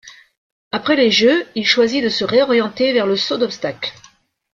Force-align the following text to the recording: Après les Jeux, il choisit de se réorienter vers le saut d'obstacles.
Après 0.71 0.95
les 0.95 1.11
Jeux, 1.11 1.45
il 1.53 1.63
choisit 1.67 2.03
de 2.03 2.09
se 2.09 2.23
réorienter 2.25 2.91
vers 2.91 3.05
le 3.05 3.15
saut 3.15 3.37
d'obstacles. 3.37 3.93